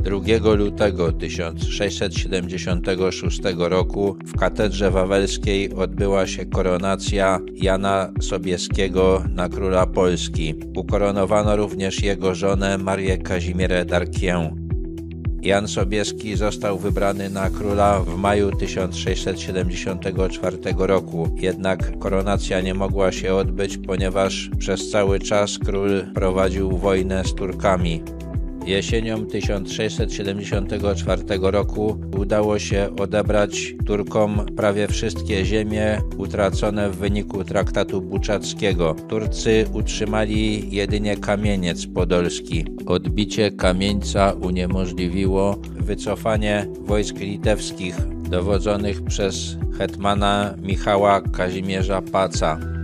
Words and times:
2 0.00 0.54
lutego 0.54 1.12
1676 1.12 3.40
roku 3.58 4.16
w 4.26 4.38
katedrze 4.38 4.90
wawelskiej 4.90 5.74
odbyła 5.74 6.26
się 6.26 6.46
koronacja 6.46 7.40
Jana 7.54 8.12
Sobieskiego 8.20 9.24
na 9.34 9.48
króla 9.48 9.86
Polski. 9.86 10.54
Ukoronowano 10.76 11.56
również 11.56 12.02
jego 12.02 12.34
żonę 12.34 12.78
Marię 12.78 13.18
Kazimierę 13.18 13.84
Darkien. 13.84 14.68
Jan 15.42 15.68
Sobieski 15.68 16.36
został 16.36 16.78
wybrany 16.78 17.30
na 17.30 17.50
króla 17.50 18.00
w 18.00 18.16
maju 18.16 18.50
1674 18.50 20.56
roku, 20.78 21.36
jednak 21.40 21.98
koronacja 21.98 22.60
nie 22.60 22.74
mogła 22.74 23.12
się 23.12 23.34
odbyć, 23.34 23.78
ponieważ 23.78 24.50
przez 24.58 24.90
cały 24.90 25.18
czas 25.18 25.58
król 25.58 26.02
prowadził 26.14 26.78
wojnę 26.78 27.24
z 27.24 27.34
Turkami. 27.34 28.02
Jesienią 28.68 29.26
1674 29.26 31.22
roku 31.40 32.00
udało 32.18 32.58
się 32.58 32.88
odebrać 33.00 33.74
Turkom 33.86 34.46
prawie 34.56 34.88
wszystkie 34.88 35.44
ziemie 35.44 36.00
utracone 36.16 36.90
w 36.90 36.96
wyniku 36.96 37.44
traktatu 37.44 38.02
buczackiego. 38.02 38.96
Turcy 39.08 39.64
utrzymali 39.72 40.70
jedynie 40.74 41.16
kamieniec 41.16 41.86
podolski. 41.86 42.64
Odbicie 42.86 43.50
kamieńca 43.50 44.32
uniemożliwiło 44.32 45.58
wycofanie 45.80 46.66
wojsk 46.80 47.18
litewskich 47.18 47.96
dowodzonych 48.30 49.04
przez 49.04 49.56
hetmana 49.78 50.54
Michała 50.62 51.20
Kazimierza 51.20 52.02
Paca. 52.02 52.77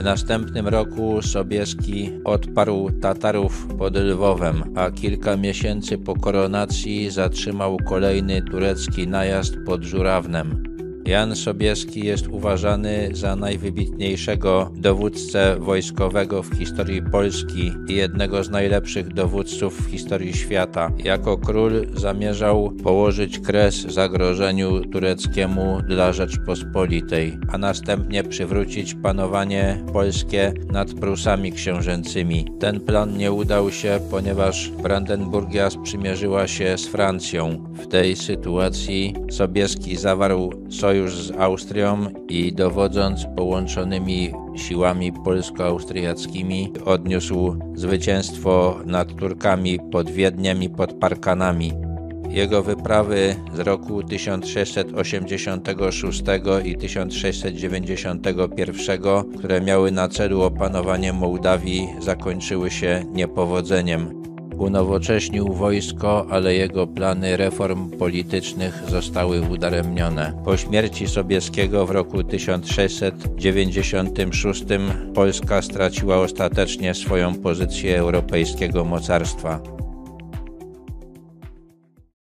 W 0.00 0.04
następnym 0.04 0.68
roku 0.68 1.22
Sobieski 1.22 2.10
odparł 2.24 2.90
Tatarów 2.90 3.66
pod 3.78 3.96
Lwowem, 3.96 4.62
a 4.76 4.90
kilka 4.90 5.36
miesięcy 5.36 5.98
po 5.98 6.14
koronacji 6.14 7.10
zatrzymał 7.10 7.76
kolejny 7.88 8.42
turecki 8.42 9.08
najazd 9.08 9.54
pod 9.66 9.82
Żurawnem. 9.82 10.69
Jan 11.10 11.36
Sobieski 11.36 12.06
jest 12.06 12.28
uważany 12.28 13.08
za 13.12 13.36
najwybitniejszego 13.36 14.70
dowódcę 14.76 15.56
wojskowego 15.58 16.42
w 16.42 16.54
historii 16.58 17.02
Polski 17.02 17.72
i 17.88 17.94
jednego 17.94 18.44
z 18.44 18.50
najlepszych 18.50 19.08
dowódców 19.08 19.80
w 19.80 19.90
historii 19.90 20.34
świata. 20.34 20.90
Jako 21.04 21.38
król 21.38 21.86
zamierzał 21.94 22.72
położyć 22.82 23.38
kres 23.38 23.74
zagrożeniu 23.74 24.84
tureckiemu 24.84 25.80
dla 25.88 26.12
Rzeczpospolitej, 26.12 27.38
a 27.52 27.58
następnie 27.58 28.24
przywrócić 28.24 28.94
panowanie 28.94 29.84
polskie 29.92 30.52
nad 30.72 30.94
Prusami 30.94 31.52
książęcymi. 31.52 32.46
Ten 32.60 32.80
plan 32.80 33.16
nie 33.16 33.32
udał 33.32 33.70
się, 33.70 34.00
ponieważ 34.10 34.70
Brandenburgia 34.82 35.70
sprzymierzyła 35.70 36.48
się 36.48 36.78
z 36.78 36.86
Francją. 36.86 37.64
W 37.74 37.86
tej 37.86 38.16
sytuacji 38.16 39.14
Sobieski 39.30 39.96
zawarł 39.96 40.50
sojusz 40.68 40.99
sojusz 41.00 41.14
z 41.14 41.30
Austrią 41.30 42.06
i 42.28 42.52
dowodząc 42.52 43.26
połączonymi 43.36 44.32
siłami 44.56 45.12
polsko-austriackimi 45.12 46.72
odniósł 46.84 47.56
zwycięstwo 47.74 48.80
nad 48.86 49.12
Turkami 49.12 49.78
pod 49.92 50.10
Wiedniem 50.10 50.62
i 50.62 50.68
pod 50.68 50.92
Parkanami. 50.92 51.72
Jego 52.30 52.62
wyprawy 52.62 53.36
z 53.54 53.58
roku 53.58 54.02
1686 54.02 56.22
i 56.64 56.76
1691, 56.76 59.02
które 59.38 59.60
miały 59.60 59.92
na 59.92 60.08
celu 60.08 60.42
opanowanie 60.42 61.12
Mołdawii, 61.12 61.88
zakończyły 62.00 62.70
się 62.70 63.04
niepowodzeniem. 63.12 64.19
Unowocześnił 64.60 65.52
wojsko, 65.52 66.26
ale 66.30 66.54
jego 66.54 66.86
plany 66.86 67.36
reform 67.36 67.90
politycznych 67.90 68.82
zostały 68.88 69.40
udaremnione. 69.40 70.32
Po 70.44 70.56
śmierci 70.56 71.08
Sobieskiego 71.08 71.86
w 71.86 71.90
roku 71.90 72.24
1696 72.24 74.64
Polska 75.14 75.62
straciła 75.62 76.16
ostatecznie 76.16 76.94
swoją 76.94 77.34
pozycję 77.34 77.98
europejskiego 77.98 78.84
mocarstwa. 78.84 79.60